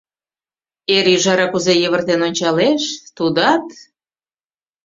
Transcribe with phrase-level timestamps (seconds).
[0.95, 2.83] —Эр ӱжара кузе йывыртен ончалеш,
[3.15, 3.65] тудат...